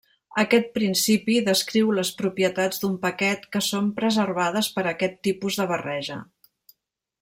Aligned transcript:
Aquest 0.43 0.69
principi 0.77 1.35
descriu 1.49 1.91
les 1.99 2.11
propietats 2.23 2.81
d'un 2.85 2.97
paquet 3.05 3.47
que 3.57 3.63
són 3.69 3.95
preservades 4.03 4.73
per 4.79 4.89
aquest 4.95 5.25
tipus 5.29 5.63
de 5.63 5.73
barreja. 5.75 6.23